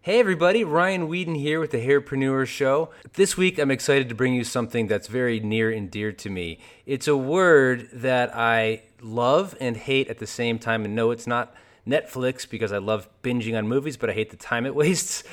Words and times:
Hey 0.00 0.20
everybody, 0.20 0.62
Ryan 0.62 1.08
Weeden 1.08 1.36
here 1.36 1.58
with 1.58 1.72
the 1.72 1.84
Hairpreneur 1.84 2.46
Show. 2.46 2.90
This 3.14 3.36
week 3.36 3.58
I'm 3.58 3.72
excited 3.72 4.08
to 4.08 4.14
bring 4.14 4.32
you 4.32 4.44
something 4.44 4.86
that's 4.86 5.08
very 5.08 5.40
near 5.40 5.72
and 5.72 5.90
dear 5.90 6.12
to 6.12 6.30
me. 6.30 6.60
It's 6.86 7.08
a 7.08 7.16
word 7.16 7.88
that 7.92 8.34
I 8.34 8.84
love 9.02 9.56
and 9.60 9.76
hate 9.76 10.06
at 10.06 10.20
the 10.20 10.26
same 10.26 10.60
time, 10.60 10.84
and 10.84 10.94
no, 10.94 11.10
it's 11.10 11.26
not 11.26 11.52
Netflix 11.86 12.48
because 12.48 12.72
I 12.72 12.78
love 12.78 13.08
binging 13.24 13.58
on 13.58 13.66
movies, 13.66 13.96
but 13.96 14.08
I 14.08 14.12
hate 14.12 14.30
the 14.30 14.36
time 14.36 14.66
it 14.66 14.74
wastes. 14.76 15.24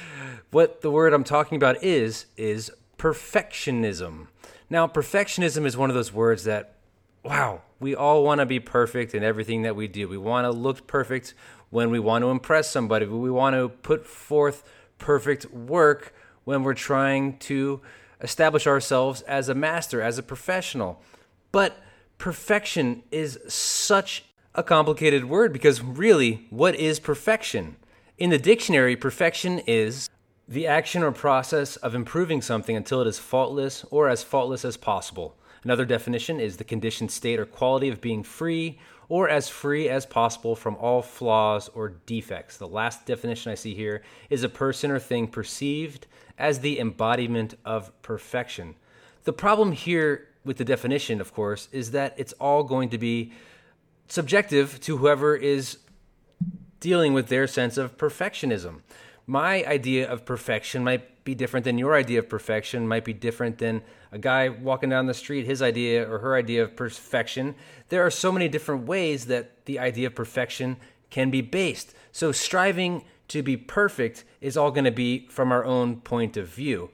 What 0.50 0.82
the 0.82 0.90
word 0.90 1.14
I'm 1.14 1.24
talking 1.24 1.58
about 1.58 1.84
is, 1.84 2.26
is 2.36 2.72
perfectionism. 2.98 4.28
Now, 4.68 4.88
perfectionism 4.88 5.68
is 5.68 5.78
one 5.78 5.92
of 5.92 5.96
those 5.96 6.12
words 6.12 6.44
that, 6.46 6.74
wow, 7.24 7.62
we 7.80 7.94
all 7.96 8.24
want 8.24 8.40
to 8.40 8.48
be 8.48 8.60
perfect 8.60 9.14
in 9.14 9.24
everything 9.24 9.62
that 9.62 9.76
we 9.76 9.88
do. 9.88 10.10
We 10.10 10.18
want 10.18 10.46
to 10.46 10.52
look 10.52 10.88
perfect 10.88 11.36
when 11.76 11.92
we 11.92 12.00
want 12.00 12.22
to 12.22 12.30
impress 12.30 12.72
somebody. 12.72 13.06
We 13.06 13.30
want 13.30 13.54
to 13.54 13.68
put 13.68 14.08
forth 14.08 14.64
perfect 14.98 15.52
work 15.52 16.14
when 16.46 16.64
we're 16.64 16.74
trying 16.74 17.38
to 17.40 17.82
establish 18.22 18.66
ourselves 18.66 19.22
as 19.24 19.50
a 19.50 19.54
master, 19.54 20.02
as 20.02 20.18
a 20.18 20.24
professional. 20.24 21.02
But 21.52 21.78
perfection 22.18 23.04
is 23.12 23.38
such 23.50 24.24
a 24.56 24.64
complicated 24.64 25.26
word 25.26 25.52
because 25.52 25.82
really, 25.82 26.48
what 26.50 26.76
is 26.76 26.98
perfection? 26.98 27.76
In 28.18 28.30
the 28.30 28.40
dictionary, 28.40 28.96
perfection 28.96 29.60
is 29.68 30.10
the 30.48 30.68
action 30.68 31.04
or 31.04 31.12
process 31.12 31.76
of 31.76 31.94
improving 31.94 32.42
something 32.42 32.78
until 32.78 33.02
it 33.02 33.08
is 33.08 33.20
faultless 33.20 33.84
or 33.92 34.08
as 34.08 34.24
faultless 34.24 34.64
as 34.64 34.78
possible. 34.78 35.36
Another 35.66 35.84
definition 35.84 36.40
is 36.40 36.58
the 36.58 36.64
conditioned 36.64 37.12
state 37.12 37.40
or 37.40 37.46
quality 37.46 37.90
of 37.90 38.00
being 38.00 38.24
free 38.24 38.78
or 39.10 39.28
as 39.28 39.50
free 39.50 39.90
as 39.90 40.06
possible 40.06 40.56
from 40.56 40.76
all 40.76 41.02
flaws 41.02 41.70
or 41.70 41.90
defects. 42.06 42.58
The 42.58 42.68
last 42.68 43.06
definition 43.06 43.52
I 43.52 43.56
see 43.56 43.74
here 43.74 44.04
is 44.30 44.44
a 44.44 44.50
person 44.50 44.92
or 44.92 45.00
thing 45.00 45.28
perceived 45.28 46.06
as 46.38 46.60
the 46.60 46.80
embodiment 46.80 47.58
of 47.66 47.92
perfection. 48.04 48.76
The 49.24 49.34
problem 49.34 49.72
here 49.72 50.28
with 50.44 50.58
the 50.58 50.66
definition, 50.66 51.20
of 51.20 51.34
course, 51.34 51.68
is 51.72 51.92
that 51.92 52.14
it's 52.16 52.34
all 52.34 52.64
going 52.64 52.90
to 52.90 53.00
be 53.00 53.34
subjective 54.08 54.80
to 54.82 54.98
whoever 54.98 55.36
is 55.36 55.80
dealing 56.80 57.14
with 57.14 57.30
their 57.30 57.48
sense 57.48 57.78
of 57.78 57.98
perfectionism. 57.98 58.82
My 59.28 59.66
idea 59.66 60.10
of 60.10 60.26
perfection 60.26 60.84
might 60.84 61.24
be 61.26 61.34
different 61.34 61.64
than 61.64 61.80
your 61.80 61.96
idea 61.96 62.20
of 62.20 62.30
perfection, 62.30 62.88
might 62.88 63.04
be 63.04 63.14
different 63.14 63.58
than 63.58 63.82
a 64.12 64.20
guy 64.20 64.50
walking 64.50 64.90
down 64.90 65.08
the 65.08 65.14
street, 65.16 65.46
his 65.46 65.62
idea 65.62 66.08
or 66.08 66.20
her 66.20 66.36
idea 66.36 66.64
of 66.64 66.76
perfection. 66.76 67.56
There 67.90 68.06
are 68.06 68.12
so 68.12 68.32
many 68.32 68.48
different 68.48 68.86
ways 68.86 69.26
that 69.26 69.66
the 69.66 69.80
idea 69.80 70.08
of 70.08 70.16
perfection 70.16 70.78
can 71.10 71.32
be 71.32 71.42
based. 71.42 71.96
So, 72.12 72.32
striving 72.32 73.04
to 73.30 73.42
be 73.42 73.58
perfect 73.58 74.24
is 74.42 74.56
all 74.56 74.70
going 74.70 74.86
to 74.86 74.92
be 74.92 75.28
from 75.28 75.52
our 75.52 75.66
own 75.66 76.02
point 76.02 76.38
of 76.38 76.48
view. 76.48 76.92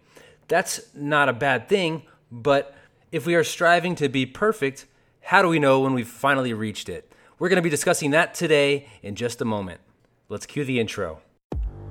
That's 0.47 0.81
not 0.95 1.27
a 1.27 1.33
bad 1.33 1.67
thing, 1.67 2.03
but 2.31 2.73
if 3.11 3.25
we 3.25 3.35
are 3.35 3.43
striving 3.43 3.95
to 3.95 4.07
be 4.07 4.25
perfect, 4.25 4.85
how 5.21 5.41
do 5.41 5.49
we 5.49 5.59
know 5.59 5.81
when 5.81 5.93
we've 5.93 6.07
finally 6.07 6.53
reached 6.53 6.87
it? 6.87 7.11
We're 7.39 7.49
going 7.49 7.57
to 7.57 7.61
be 7.61 7.69
discussing 7.69 8.11
that 8.11 8.33
today 8.33 8.87
in 9.01 9.15
just 9.15 9.41
a 9.41 9.45
moment. 9.45 9.81
Let's 10.29 10.45
cue 10.45 10.63
the 10.63 10.79
intro. 10.79 11.21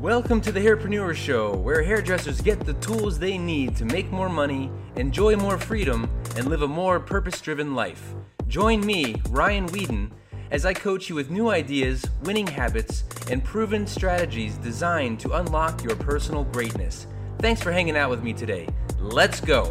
Welcome 0.01 0.41
to 0.41 0.51
the 0.51 0.61
Hairpreneur 0.61 1.15
Show, 1.15 1.55
where 1.55 1.83
hairdressers 1.83 2.41
get 2.41 2.61
the 2.61 2.73
tools 2.73 3.19
they 3.19 3.37
need 3.37 3.77
to 3.77 3.85
make 3.85 4.11
more 4.11 4.31
money, 4.31 4.71
enjoy 4.97 5.37
more 5.37 5.59
freedom, 5.59 6.09
and 6.37 6.47
live 6.49 6.63
a 6.63 6.67
more 6.67 6.99
purpose 6.99 7.39
driven 7.39 7.75
life. 7.75 8.15
Join 8.49 8.81
me, 8.81 9.17
Ryan 9.29 9.69
Weeden, 9.69 10.11
as 10.53 10.65
I 10.65 10.73
coach 10.73 11.11
you 11.11 11.15
with 11.15 11.31
new 11.31 11.51
ideas, 11.51 12.03
winning 12.23 12.47
habits, 12.47 13.05
and 13.31 13.45
proven 13.45 13.87
strategies 13.87 14.57
designed 14.57 15.21
to 15.21 15.33
unlock 15.33 15.85
your 15.85 15.97
personal 15.97 16.45
greatness. 16.45 17.07
Thanks 17.39 17.61
for 17.61 17.71
hanging 17.71 17.99
out 17.99 18.09
with 18.09 18.23
me 18.23 18.33
today. 18.33 18.69
Let's 18.99 19.43
go. 19.43 19.67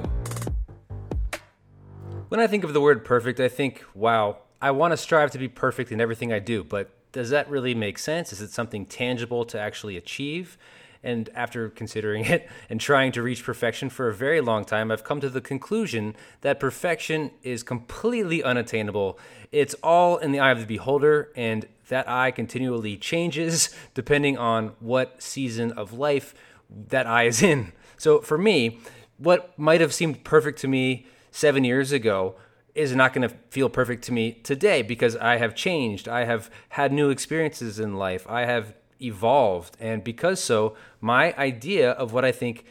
When 2.27 2.39
I 2.39 2.45
think 2.45 2.63
of 2.63 2.73
the 2.73 2.81
word 2.81 3.03
perfect, 3.03 3.39
I 3.39 3.47
think, 3.47 3.83
wow, 3.95 4.37
I 4.61 4.69
want 4.69 4.91
to 4.91 4.97
strive 4.97 5.31
to 5.31 5.39
be 5.39 5.47
perfect 5.47 5.91
in 5.91 5.99
everything 5.99 6.31
I 6.31 6.37
do, 6.37 6.63
but 6.63 6.98
does 7.11 7.29
that 7.29 7.49
really 7.49 7.73
make 7.73 7.97
sense? 7.97 8.31
Is 8.31 8.41
it 8.41 8.51
something 8.51 8.85
tangible 8.85 9.45
to 9.45 9.59
actually 9.59 9.97
achieve? 9.97 10.57
And 11.01 11.29
after 11.33 11.69
considering 11.69 12.25
it 12.35 12.49
and 12.69 12.79
trying 12.79 13.11
to 13.13 13.21
reach 13.21 13.43
perfection 13.43 13.89
for 13.89 14.09
a 14.09 14.13
very 14.13 14.41
long 14.41 14.65
time, 14.65 14.91
I've 14.91 15.03
come 15.03 15.21
to 15.21 15.29
the 15.29 15.41
conclusion 15.41 16.15
that 16.41 16.59
perfection 16.59 17.31
is 17.43 17.63
completely 17.63 18.43
unattainable. 18.43 19.17
It's 19.51 19.75
all 19.81 20.17
in 20.17 20.31
the 20.31 20.39
eye 20.39 20.51
of 20.51 20.59
the 20.59 20.65
beholder, 20.65 21.31
and 21.35 21.67
that 21.87 22.07
eye 22.07 22.31
continually 22.31 22.97
changes 22.97 23.73
depending 23.93 24.37
on 24.37 24.73
what 24.79 25.21
season 25.21 25.71
of 25.71 25.93
life 25.93 26.33
that 26.69 27.07
eye 27.07 27.23
is 27.23 27.41
in. 27.41 27.73
So 27.97 28.21
for 28.21 28.37
me, 28.37 28.79
what 29.17 29.57
might 29.57 29.81
have 29.81 29.93
seemed 29.93 30.23
perfect 30.23 30.59
to 30.59 30.67
me 30.67 31.07
seven 31.31 31.63
years 31.63 31.91
ago 31.91 32.35
is 32.79 32.95
not 32.95 33.13
going 33.13 33.27
to 33.27 33.35
feel 33.49 33.69
perfect 33.69 34.05
to 34.05 34.13
me 34.13 34.31
today 34.31 34.81
because 34.81 35.17
I 35.17 35.35
have 35.37 35.53
changed. 35.53 36.07
I 36.07 36.23
have 36.23 36.49
had 36.69 36.93
new 36.93 37.09
experiences 37.09 37.77
in 37.77 37.97
life. 37.97 38.25
I 38.29 38.45
have 38.45 38.73
evolved. 39.01 39.75
And 39.81 40.01
because 40.01 40.41
so, 40.41 40.77
my 41.01 41.33
idea 41.37 41.91
of 41.91 42.13
what 42.13 42.23
I 42.23 42.31
think 42.31 42.63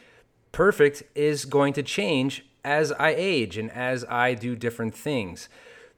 perfect 0.51 1.03
is 1.13 1.45
going 1.45 1.73
to 1.73 1.83
change 1.83 2.43
as 2.65 2.91
I 2.93 3.13
age 3.15 3.55
and 3.55 3.69
as 3.71 4.03
I 4.05 4.33
do 4.33 4.55
different 4.55 4.95
things. 4.95 5.47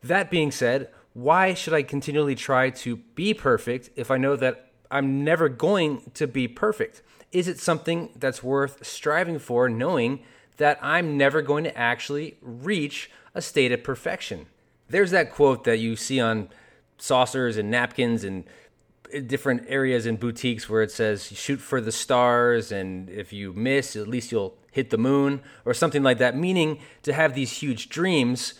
That 0.03 0.29
being 0.29 0.51
said, 0.51 0.89
why 1.13 1.53
should 1.53 1.73
I 1.73 1.83
continually 1.83 2.35
try 2.35 2.69
to 2.69 2.97
be 3.15 3.33
perfect 3.33 3.91
if 3.95 4.11
I 4.11 4.17
know 4.17 4.35
that 4.35 4.71
I'm 4.91 5.23
never 5.23 5.47
going 5.47 6.11
to 6.15 6.27
be 6.27 6.49
perfect? 6.49 7.01
Is 7.31 7.47
it 7.47 7.59
something 7.59 8.09
that's 8.17 8.43
worth 8.43 8.85
striving 8.85 9.39
for, 9.39 9.69
knowing 9.69 10.23
that 10.57 10.79
I'm 10.81 11.17
never 11.17 11.41
going 11.41 11.63
to 11.63 11.77
actually 11.77 12.37
reach 12.41 13.09
a 13.33 13.41
state 13.41 13.71
of 13.71 13.83
perfection. 13.83 14.47
There's 14.89 15.11
that 15.11 15.31
quote 15.31 15.63
that 15.63 15.77
you 15.77 15.95
see 15.95 16.19
on 16.19 16.49
saucers 16.97 17.57
and 17.57 17.71
napkins 17.71 18.23
and 18.23 18.43
different 19.27 19.65
areas 19.67 20.05
in 20.05 20.15
boutiques 20.15 20.69
where 20.69 20.81
it 20.81 20.91
says 20.91 21.25
shoot 21.25 21.59
for 21.59 21.81
the 21.81 21.91
stars 21.91 22.71
and 22.71 23.09
if 23.09 23.33
you 23.33 23.51
miss 23.51 23.95
at 23.95 24.07
least 24.07 24.31
you'll 24.31 24.55
hit 24.71 24.89
the 24.89 24.97
moon 24.97 25.41
or 25.65 25.73
something 25.73 26.03
like 26.03 26.17
that. 26.19 26.37
Meaning 26.37 26.79
to 27.03 27.11
have 27.13 27.33
these 27.33 27.51
huge 27.51 27.89
dreams 27.89 28.53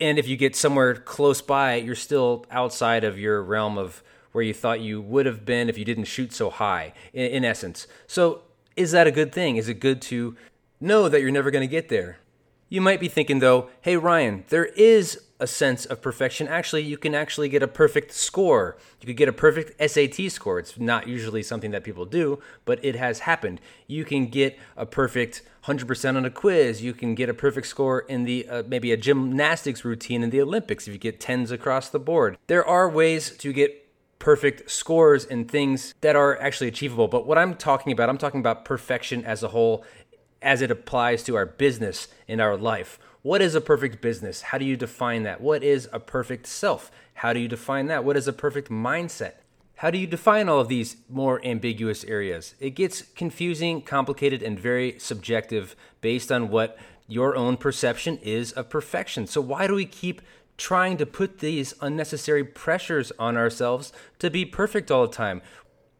and 0.00 0.18
if 0.18 0.26
you 0.26 0.36
get 0.36 0.56
somewhere 0.56 0.94
close 0.94 1.40
by 1.40 1.76
you're 1.76 1.94
still 1.94 2.44
outside 2.50 3.04
of 3.04 3.18
your 3.18 3.42
realm 3.42 3.78
of 3.78 4.02
where 4.32 4.42
you 4.42 4.54
thought 4.54 4.80
you 4.80 5.00
would 5.00 5.26
have 5.26 5.44
been 5.44 5.68
if 5.68 5.76
you 5.76 5.84
didn't 5.84 6.04
shoot 6.04 6.32
so 6.32 6.50
high 6.50 6.92
in, 7.12 7.30
in 7.30 7.44
essence. 7.44 7.86
So 8.06 8.42
is 8.76 8.90
that 8.92 9.06
a 9.06 9.12
good 9.12 9.32
thing? 9.32 9.56
Is 9.56 9.68
it 9.68 9.74
good 9.74 10.00
to 10.02 10.36
know 10.80 11.08
that 11.08 11.20
you're 11.20 11.30
never 11.30 11.50
going 11.50 11.66
to 11.66 11.70
get 11.70 11.88
there 11.88 12.18
you 12.72 12.80
might 12.80 13.00
be 13.00 13.08
thinking 13.08 13.40
though, 13.40 13.68
hey 13.82 13.98
Ryan, 13.98 14.44
there 14.48 14.64
is 14.64 15.24
a 15.38 15.46
sense 15.46 15.84
of 15.84 16.00
perfection. 16.00 16.48
Actually, 16.48 16.82
you 16.82 16.96
can 16.96 17.14
actually 17.14 17.50
get 17.50 17.62
a 17.62 17.68
perfect 17.68 18.12
score. 18.12 18.78
You 18.98 19.06
could 19.06 19.18
get 19.18 19.28
a 19.28 19.32
perfect 19.32 19.78
SAT 19.90 20.32
score. 20.32 20.58
It's 20.58 20.78
not 20.78 21.06
usually 21.06 21.42
something 21.42 21.70
that 21.72 21.84
people 21.84 22.06
do, 22.06 22.40
but 22.64 22.82
it 22.82 22.96
has 22.96 23.18
happened. 23.18 23.60
You 23.88 24.06
can 24.06 24.28
get 24.28 24.58
a 24.74 24.86
perfect 24.86 25.42
100% 25.64 26.16
on 26.16 26.24
a 26.24 26.30
quiz. 26.30 26.80
You 26.80 26.94
can 26.94 27.14
get 27.14 27.28
a 27.28 27.34
perfect 27.34 27.66
score 27.66 28.00
in 28.00 28.24
the 28.24 28.48
uh, 28.48 28.62
maybe 28.66 28.90
a 28.90 28.96
gymnastics 28.96 29.84
routine 29.84 30.22
in 30.22 30.30
the 30.30 30.40
Olympics 30.40 30.88
if 30.88 30.94
you 30.94 30.98
get 30.98 31.20
10s 31.20 31.50
across 31.50 31.90
the 31.90 31.98
board. 31.98 32.38
There 32.46 32.66
are 32.66 32.88
ways 32.88 33.36
to 33.36 33.52
get 33.52 33.82
perfect 34.22 34.70
scores 34.70 35.24
and 35.24 35.50
things 35.50 35.94
that 36.00 36.14
are 36.14 36.40
actually 36.40 36.68
achievable. 36.68 37.08
But 37.08 37.26
what 37.26 37.38
I'm 37.38 37.56
talking 37.56 37.92
about, 37.92 38.08
I'm 38.08 38.18
talking 38.18 38.38
about 38.38 38.64
perfection 38.64 39.24
as 39.24 39.42
a 39.42 39.48
whole 39.48 39.84
as 40.42 40.60
it 40.60 40.70
applies 40.70 41.22
to 41.24 41.36
our 41.36 41.46
business 41.46 42.08
in 42.26 42.40
our 42.40 42.56
life. 42.56 42.98
What 43.22 43.40
is 43.40 43.54
a 43.54 43.60
perfect 43.60 44.00
business? 44.00 44.42
How 44.42 44.58
do 44.58 44.64
you 44.64 44.76
define 44.76 45.22
that? 45.22 45.40
What 45.40 45.62
is 45.62 45.88
a 45.92 46.00
perfect 46.00 46.46
self? 46.46 46.90
How 47.14 47.32
do 47.32 47.38
you 47.38 47.48
define 47.48 47.86
that? 47.86 48.04
What 48.04 48.16
is 48.16 48.26
a 48.26 48.32
perfect 48.32 48.68
mindset? 48.68 49.34
How 49.76 49.90
do 49.90 49.98
you 49.98 50.06
define 50.06 50.48
all 50.48 50.60
of 50.60 50.68
these 50.68 50.96
more 51.08 51.44
ambiguous 51.44 52.04
areas? 52.04 52.54
It 52.60 52.70
gets 52.70 53.02
confusing, 53.02 53.82
complicated, 53.82 54.42
and 54.42 54.58
very 54.58 54.98
subjective 54.98 55.74
based 56.00 56.30
on 56.30 56.50
what 56.50 56.78
your 57.08 57.36
own 57.36 57.56
perception 57.56 58.18
is 58.18 58.52
of 58.52 58.70
perfection. 58.70 59.26
So, 59.26 59.40
why 59.40 59.66
do 59.66 59.74
we 59.74 59.86
keep 59.86 60.22
trying 60.56 60.96
to 60.98 61.06
put 61.06 61.40
these 61.40 61.74
unnecessary 61.80 62.44
pressures 62.44 63.10
on 63.18 63.36
ourselves 63.36 63.92
to 64.20 64.30
be 64.30 64.44
perfect 64.44 64.90
all 64.90 65.06
the 65.06 65.12
time? 65.12 65.42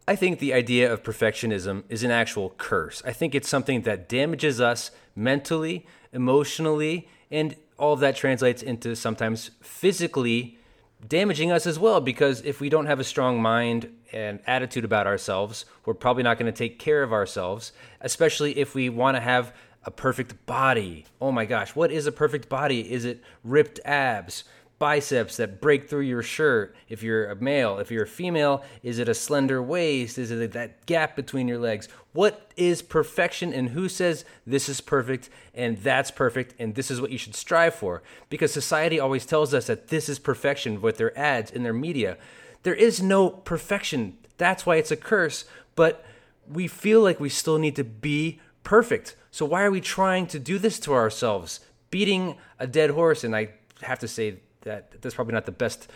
I 0.06 0.16
think 0.16 0.40
the 0.40 0.52
idea 0.52 0.92
of 0.92 1.04
perfectionism 1.04 1.84
is 1.88 2.02
an 2.02 2.10
actual 2.10 2.50
curse. 2.58 3.02
I 3.06 3.12
think 3.12 3.34
it's 3.34 3.48
something 3.48 3.82
that 3.82 4.08
damages 4.08 4.60
us 4.60 4.90
mentally, 5.14 5.86
emotionally, 6.12 7.08
and 7.30 7.54
all 7.78 7.92
of 7.92 8.00
that 8.00 8.16
translates 8.16 8.62
into 8.62 8.96
sometimes 8.96 9.52
physically 9.60 10.58
damaging 11.06 11.50
us 11.50 11.66
as 11.66 11.78
well 11.78 12.00
because 12.00 12.42
if 12.42 12.60
we 12.60 12.68
don't 12.68 12.86
have 12.86 13.00
a 13.00 13.04
strong 13.04 13.40
mind 13.40 13.92
and 14.12 14.40
attitude 14.46 14.84
about 14.84 15.06
ourselves, 15.06 15.64
we're 15.84 15.94
probably 15.94 16.22
not 16.22 16.38
going 16.38 16.52
to 16.52 16.56
take 16.56 16.78
care 16.78 17.02
of 17.02 17.12
ourselves, 17.12 17.72
especially 18.00 18.58
if 18.58 18.74
we 18.74 18.88
want 18.88 19.16
to 19.16 19.20
have 19.20 19.54
a 19.84 19.90
perfect 19.90 20.46
body. 20.46 21.06
Oh 21.20 21.32
my 21.32 21.44
gosh, 21.44 21.74
what 21.74 21.90
is 21.90 22.06
a 22.06 22.12
perfect 22.12 22.48
body? 22.48 22.92
Is 22.92 23.04
it 23.04 23.22
ripped 23.42 23.80
abs, 23.84 24.44
biceps 24.82 25.36
that 25.36 25.60
break 25.60 25.88
through 25.88 26.00
your 26.00 26.24
shirt 26.24 26.74
if 26.88 27.04
you're 27.04 27.30
a 27.30 27.36
male? 27.36 27.78
If 27.78 27.92
you're 27.92 28.02
a 28.02 28.08
female, 28.08 28.64
is 28.82 28.98
it 28.98 29.08
a 29.08 29.14
slender 29.14 29.62
waist? 29.62 30.18
Is 30.18 30.32
it 30.32 30.50
that 30.54 30.86
gap 30.86 31.14
between 31.14 31.46
your 31.46 31.60
legs? 31.60 31.88
What 32.12 32.50
is 32.56 32.82
perfection 32.82 33.52
and 33.52 33.68
who 33.68 33.88
says 33.88 34.24
this 34.44 34.68
is 34.68 34.80
perfect 34.80 35.30
and 35.54 35.78
that's 35.78 36.10
perfect 36.10 36.56
and 36.58 36.74
this 36.74 36.90
is 36.90 37.00
what 37.00 37.12
you 37.12 37.18
should 37.18 37.36
strive 37.36 37.76
for? 37.76 38.02
Because 38.28 38.52
society 38.52 38.98
always 38.98 39.24
tells 39.24 39.54
us 39.54 39.68
that 39.68 39.86
this 39.86 40.08
is 40.08 40.18
perfection 40.18 40.82
with 40.82 40.96
their 40.96 41.16
ads 41.16 41.52
in 41.52 41.62
their 41.62 41.72
media. 41.72 42.18
There 42.64 42.74
is 42.74 43.00
no 43.00 43.30
perfection. 43.30 44.18
That's 44.36 44.66
why 44.66 44.78
it's 44.78 44.90
a 44.90 44.96
curse. 44.96 45.44
But 45.76 46.04
we 46.50 46.66
feel 46.66 47.02
like 47.02 47.20
we 47.20 47.28
still 47.28 47.60
need 47.60 47.76
to 47.76 47.84
be 47.84 48.40
perfect. 48.64 49.14
So 49.30 49.46
why 49.46 49.62
are 49.62 49.70
we 49.70 49.80
trying 49.80 50.26
to 50.26 50.40
do 50.40 50.58
this 50.58 50.80
to 50.80 50.92
ourselves? 50.92 51.60
Beating 51.92 52.34
a 52.58 52.66
dead 52.66 52.90
horse, 52.90 53.22
and 53.22 53.36
I 53.36 53.50
have 53.82 54.00
to 54.00 54.08
say 54.08 54.40
that 54.62 55.00
that's 55.00 55.14
probably 55.14 55.34
not 55.34 55.46
the 55.46 55.52
best 55.52 55.88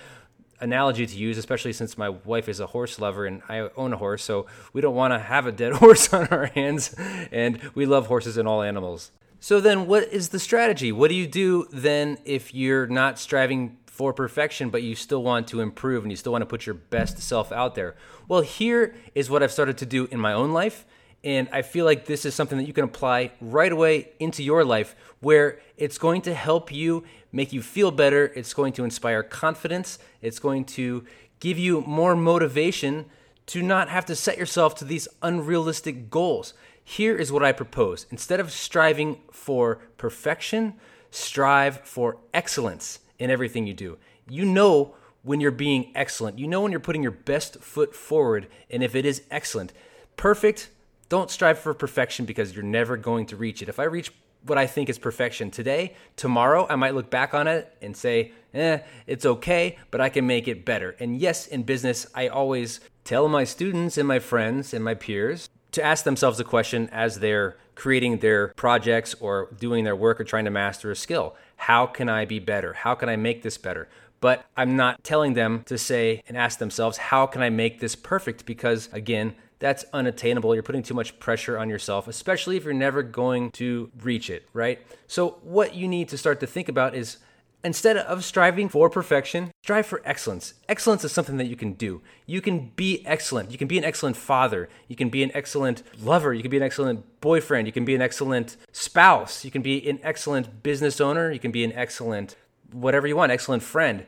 analogy 0.60 1.06
to 1.06 1.16
use, 1.16 1.38
especially 1.38 1.72
since 1.72 1.98
my 1.98 2.08
wife 2.08 2.48
is 2.48 2.60
a 2.60 2.66
horse 2.66 2.98
lover 2.98 3.26
and 3.26 3.42
I 3.48 3.68
own 3.76 3.92
a 3.92 3.96
horse, 3.96 4.22
so 4.22 4.46
we 4.72 4.80
don't 4.80 4.94
want 4.94 5.12
to 5.12 5.18
have 5.18 5.46
a 5.46 5.52
dead 5.52 5.72
horse 5.82 6.12
on 6.12 6.28
our 6.28 6.46
hands, 6.46 6.94
and 7.30 7.60
we 7.74 7.86
love 7.86 8.06
horses 8.06 8.36
and 8.36 8.48
all 8.48 8.62
animals. 8.62 9.10
So 9.40 9.60
then, 9.60 9.86
what 9.86 10.12
is 10.12 10.30
the 10.30 10.38
strategy? 10.38 10.92
What 10.92 11.08
do 11.08 11.14
you 11.14 11.26
do 11.26 11.68
then 11.70 12.18
if 12.24 12.54
you're 12.54 12.86
not 12.86 13.18
striving 13.18 13.76
for 13.86 14.12
perfection, 14.12 14.70
but 14.70 14.82
you 14.82 14.94
still 14.94 15.22
want 15.22 15.48
to 15.48 15.60
improve 15.60 16.04
and 16.04 16.12
you 16.12 16.16
still 16.16 16.32
want 16.32 16.42
to 16.42 16.46
put 16.46 16.66
your 16.66 16.74
best 16.74 17.18
self 17.18 17.52
out 17.52 17.74
there? 17.74 17.96
Well, 18.28 18.40
here 18.40 18.94
is 19.14 19.30
what 19.30 19.42
I've 19.42 19.52
started 19.52 19.78
to 19.78 19.86
do 19.86 20.06
in 20.10 20.18
my 20.18 20.32
own 20.32 20.52
life 20.52 20.86
and 21.24 21.48
I 21.52 21.62
feel 21.62 21.84
like 21.84 22.06
this 22.06 22.24
is 22.24 22.34
something 22.34 22.58
that 22.58 22.66
you 22.66 22.72
can 22.72 22.84
apply 22.84 23.32
right 23.40 23.72
away 23.72 24.10
into 24.20 24.42
your 24.42 24.64
life 24.64 24.94
where 25.20 25.58
it's 25.76 25.98
going 25.98 26.22
to 26.22 26.34
help 26.34 26.70
you 26.70 27.04
make 27.32 27.52
you 27.52 27.62
feel 27.62 27.90
better. 27.90 28.32
It's 28.36 28.54
going 28.54 28.72
to 28.74 28.84
inspire 28.84 29.22
confidence. 29.22 29.98
It's 30.22 30.38
going 30.38 30.64
to 30.66 31.04
give 31.40 31.58
you 31.58 31.80
more 31.82 32.14
motivation 32.14 33.06
to 33.46 33.62
not 33.62 33.88
have 33.88 34.06
to 34.06 34.16
set 34.16 34.38
yourself 34.38 34.74
to 34.76 34.84
these 34.84 35.08
unrealistic 35.22 36.10
goals. 36.10 36.54
Here 36.82 37.16
is 37.16 37.32
what 37.32 37.44
I 37.44 37.52
propose 37.52 38.06
instead 38.10 38.38
of 38.38 38.52
striving 38.52 39.20
for 39.32 39.80
perfection, 39.96 40.74
strive 41.10 41.80
for 41.80 42.18
excellence 42.32 43.00
in 43.18 43.30
everything 43.30 43.66
you 43.66 43.74
do. 43.74 43.98
You 44.28 44.44
know 44.44 44.94
when 45.22 45.40
you're 45.40 45.50
being 45.50 45.90
excellent, 45.96 46.38
you 46.38 46.46
know 46.46 46.60
when 46.60 46.70
you're 46.70 46.80
putting 46.80 47.02
your 47.02 47.10
best 47.10 47.60
foot 47.60 47.96
forward, 47.96 48.46
and 48.70 48.84
if 48.84 48.94
it 48.94 49.04
is 49.04 49.22
excellent. 49.30 49.72
Perfect 50.16 50.70
don't 51.08 51.30
strive 51.30 51.58
for 51.58 51.74
perfection 51.74 52.24
because 52.24 52.54
you're 52.54 52.64
never 52.64 52.96
going 52.96 53.26
to 53.26 53.36
reach 53.36 53.62
it. 53.62 53.68
If 53.68 53.78
I 53.78 53.84
reach 53.84 54.12
what 54.44 54.58
I 54.58 54.66
think 54.66 54.88
is 54.88 54.98
perfection 54.98 55.50
today, 55.50 55.94
tomorrow 56.16 56.66
I 56.68 56.76
might 56.76 56.94
look 56.94 57.10
back 57.10 57.34
on 57.34 57.48
it 57.48 57.76
and 57.82 57.96
say, 57.96 58.32
eh, 58.54 58.78
it's 59.06 59.26
okay, 59.26 59.78
but 59.90 60.00
I 60.00 60.08
can 60.08 60.26
make 60.26 60.48
it 60.48 60.64
better. 60.64 60.96
And 61.00 61.18
yes, 61.18 61.46
in 61.46 61.62
business, 61.64 62.06
I 62.14 62.28
always 62.28 62.80
tell 63.04 63.28
my 63.28 63.44
students 63.44 63.98
and 63.98 64.06
my 64.06 64.18
friends 64.18 64.72
and 64.72 64.84
my 64.84 64.94
peers 64.94 65.48
to 65.72 65.82
ask 65.82 66.04
themselves 66.04 66.40
a 66.40 66.44
question 66.44 66.88
as 66.90 67.18
they're 67.18 67.56
creating 67.74 68.18
their 68.18 68.48
projects 68.54 69.14
or 69.20 69.50
doing 69.58 69.84
their 69.84 69.96
work 69.96 70.20
or 70.20 70.24
trying 70.24 70.46
to 70.46 70.50
master 70.50 70.90
a 70.90 70.96
skill. 70.96 71.36
How 71.56 71.86
can 71.86 72.08
I 72.08 72.24
be 72.24 72.38
better? 72.38 72.72
How 72.72 72.94
can 72.94 73.08
I 73.08 73.16
make 73.16 73.42
this 73.42 73.58
better? 73.58 73.88
But 74.20 74.46
I'm 74.56 74.76
not 74.76 75.04
telling 75.04 75.34
them 75.34 75.62
to 75.66 75.76
say 75.76 76.22
and 76.26 76.36
ask 76.36 76.58
themselves, 76.58 76.96
how 76.96 77.26
can 77.26 77.42
I 77.42 77.50
make 77.50 77.80
this 77.80 77.94
perfect? 77.94 78.46
Because 78.46 78.88
again, 78.92 79.34
that's 79.58 79.84
unattainable. 79.92 80.54
You're 80.54 80.62
putting 80.62 80.82
too 80.82 80.94
much 80.94 81.18
pressure 81.18 81.58
on 81.58 81.70
yourself, 81.70 82.08
especially 82.08 82.56
if 82.56 82.64
you're 82.64 82.74
never 82.74 83.02
going 83.02 83.50
to 83.52 83.90
reach 84.00 84.28
it, 84.30 84.48
right? 84.52 84.80
So, 85.06 85.38
what 85.42 85.74
you 85.74 85.88
need 85.88 86.08
to 86.10 86.18
start 86.18 86.40
to 86.40 86.46
think 86.46 86.68
about 86.68 86.94
is 86.94 87.18
instead 87.64 87.96
of 87.96 88.24
striving 88.24 88.68
for 88.68 88.88
perfection, 88.90 89.50
strive 89.62 89.86
for 89.86 90.02
excellence. 90.04 90.54
Excellence 90.68 91.04
is 91.04 91.12
something 91.12 91.36
that 91.38 91.46
you 91.46 91.56
can 91.56 91.72
do. 91.72 92.02
You 92.26 92.40
can 92.40 92.70
be 92.76 93.04
excellent. 93.06 93.50
You 93.50 93.58
can 93.58 93.66
be 93.66 93.78
an 93.78 93.84
excellent 93.84 94.16
father. 94.16 94.68
You 94.88 94.96
can 94.96 95.08
be 95.08 95.22
an 95.22 95.30
excellent 95.34 95.82
lover. 96.02 96.34
You 96.34 96.42
can 96.42 96.50
be 96.50 96.58
an 96.58 96.62
excellent 96.62 97.20
boyfriend. 97.20 97.66
You 97.66 97.72
can 97.72 97.84
be 97.84 97.94
an 97.94 98.02
excellent 98.02 98.56
spouse. 98.72 99.44
You 99.44 99.50
can 99.50 99.62
be 99.62 99.88
an 99.88 99.98
excellent 100.02 100.62
business 100.62 101.00
owner. 101.00 101.32
You 101.32 101.40
can 101.40 101.50
be 101.50 101.64
an 101.64 101.72
excellent 101.72 102.36
whatever 102.72 103.06
you 103.06 103.16
want, 103.16 103.32
excellent 103.32 103.62
friend 103.62 104.06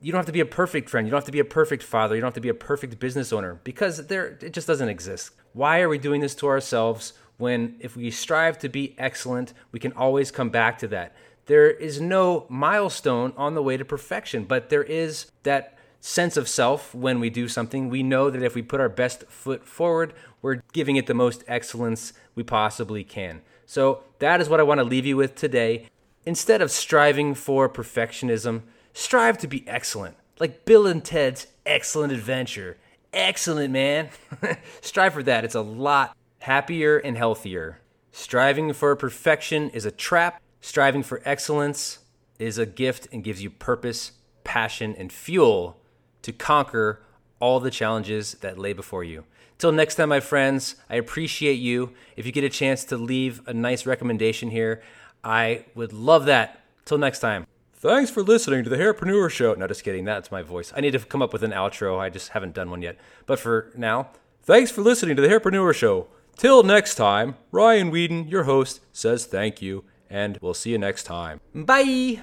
you 0.00 0.12
don't 0.12 0.18
have 0.18 0.26
to 0.26 0.32
be 0.32 0.40
a 0.40 0.46
perfect 0.46 0.88
friend. 0.88 1.06
You 1.06 1.10
don't 1.10 1.18
have 1.18 1.26
to 1.26 1.32
be 1.32 1.40
a 1.40 1.44
perfect 1.44 1.82
father. 1.82 2.14
You 2.14 2.20
don't 2.20 2.28
have 2.28 2.34
to 2.34 2.40
be 2.40 2.48
a 2.48 2.54
perfect 2.54 2.98
business 2.98 3.32
owner 3.32 3.60
because 3.64 4.06
there 4.06 4.38
it 4.40 4.52
just 4.52 4.66
doesn't 4.66 4.88
exist. 4.88 5.32
Why 5.52 5.80
are 5.80 5.88
we 5.88 5.98
doing 5.98 6.20
this 6.20 6.34
to 6.36 6.46
ourselves 6.46 7.14
when 7.36 7.76
if 7.80 7.96
we 7.96 8.10
strive 8.10 8.58
to 8.58 8.68
be 8.68 8.94
excellent, 8.98 9.54
we 9.72 9.80
can 9.80 9.92
always 9.92 10.30
come 10.30 10.50
back 10.50 10.78
to 10.78 10.88
that. 10.88 11.14
There 11.46 11.70
is 11.70 12.00
no 12.00 12.46
milestone 12.48 13.32
on 13.36 13.54
the 13.54 13.62
way 13.62 13.76
to 13.76 13.84
perfection, 13.84 14.44
but 14.44 14.68
there 14.68 14.82
is 14.82 15.30
that 15.44 15.78
sense 16.00 16.36
of 16.36 16.48
self 16.48 16.94
when 16.94 17.20
we 17.20 17.30
do 17.30 17.48
something. 17.48 17.88
We 17.88 18.02
know 18.02 18.28
that 18.30 18.42
if 18.42 18.54
we 18.54 18.62
put 18.62 18.80
our 18.80 18.88
best 18.88 19.24
foot 19.28 19.64
forward, 19.64 20.12
we're 20.42 20.62
giving 20.72 20.96
it 20.96 21.06
the 21.06 21.14
most 21.14 21.42
excellence 21.48 22.12
we 22.34 22.42
possibly 22.42 23.02
can. 23.02 23.40
So 23.66 24.02
that 24.18 24.40
is 24.40 24.48
what 24.48 24.60
I 24.60 24.64
want 24.64 24.78
to 24.78 24.84
leave 24.84 25.06
you 25.06 25.16
with 25.16 25.34
today. 25.34 25.88
Instead 26.26 26.60
of 26.60 26.70
striving 26.70 27.34
for 27.34 27.68
perfectionism, 27.68 28.62
strive 28.98 29.38
to 29.38 29.46
be 29.46 29.66
excellent. 29.68 30.16
Like 30.40 30.64
Bill 30.64 30.86
and 30.86 31.04
Ted's 31.04 31.46
Excellent 31.64 32.12
Adventure. 32.12 32.76
Excellent, 33.12 33.72
man. 33.72 34.10
strive 34.80 35.14
for 35.14 35.22
that. 35.22 35.44
It's 35.44 35.54
a 35.54 35.60
lot 35.60 36.16
happier 36.40 36.98
and 36.98 37.16
healthier. 37.16 37.78
Striving 38.10 38.72
for 38.72 38.94
perfection 38.96 39.70
is 39.70 39.84
a 39.86 39.92
trap. 39.92 40.42
Striving 40.60 41.04
for 41.04 41.22
excellence 41.24 42.00
is 42.38 42.58
a 42.58 42.66
gift 42.66 43.06
and 43.12 43.22
gives 43.22 43.42
you 43.42 43.50
purpose, 43.50 44.12
passion, 44.42 44.94
and 44.98 45.12
fuel 45.12 45.80
to 46.22 46.32
conquer 46.32 47.00
all 47.40 47.60
the 47.60 47.70
challenges 47.70 48.34
that 48.40 48.58
lay 48.58 48.72
before 48.72 49.04
you. 49.04 49.24
Till 49.58 49.72
next 49.72 49.94
time, 49.94 50.08
my 50.08 50.20
friends, 50.20 50.74
I 50.90 50.96
appreciate 50.96 51.54
you. 51.54 51.92
If 52.16 52.26
you 52.26 52.32
get 52.32 52.44
a 52.44 52.48
chance 52.48 52.84
to 52.86 52.96
leave 52.96 53.42
a 53.46 53.54
nice 53.54 53.86
recommendation 53.86 54.50
here, 54.50 54.82
I 55.22 55.66
would 55.74 55.92
love 55.92 56.26
that. 56.26 56.64
Till 56.84 56.98
next 56.98 57.20
time. 57.20 57.47
Thanks 57.80 58.10
for 58.10 58.24
listening 58.24 58.64
to 58.64 58.70
the 58.70 58.76
Hairpreneur 58.76 59.30
Show. 59.30 59.54
No, 59.54 59.68
just 59.68 59.84
kidding. 59.84 60.04
That's 60.04 60.32
my 60.32 60.42
voice. 60.42 60.72
I 60.74 60.80
need 60.80 60.90
to 60.94 60.98
come 60.98 61.22
up 61.22 61.32
with 61.32 61.44
an 61.44 61.52
outro. 61.52 61.96
I 61.96 62.10
just 62.10 62.30
haven't 62.30 62.54
done 62.54 62.70
one 62.70 62.82
yet. 62.82 62.98
But 63.24 63.38
for 63.38 63.70
now, 63.76 64.08
thanks 64.42 64.72
for 64.72 64.82
listening 64.82 65.14
to 65.14 65.22
the 65.22 65.28
Hairpreneur 65.28 65.72
Show. 65.72 66.08
Till 66.36 66.64
next 66.64 66.96
time, 66.96 67.36
Ryan 67.52 67.92
Weeden, 67.92 68.28
your 68.28 68.44
host, 68.44 68.80
says 68.92 69.26
thank 69.26 69.62
you, 69.62 69.84
and 70.10 70.38
we'll 70.40 70.54
see 70.54 70.70
you 70.70 70.78
next 70.78 71.04
time. 71.04 71.40
Bye! 71.54 72.22